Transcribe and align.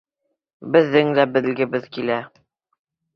Беҙҙең 0.75 1.11
дә 1.19 1.25
белгебеҙ 1.35 1.85
килә. 1.99 2.17